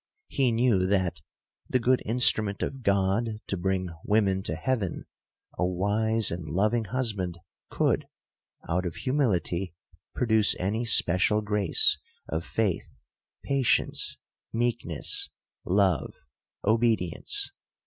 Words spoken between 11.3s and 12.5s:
grace of